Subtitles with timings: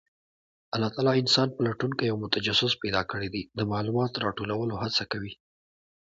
[0.75, 5.33] الله تعالی انسان پلټونکی او متجسس پیدا کړی دی، د معلوماتو راټولولو هڅه کوي.